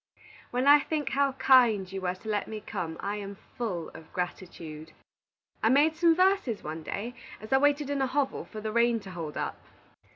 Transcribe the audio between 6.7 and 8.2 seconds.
day, as I waited in a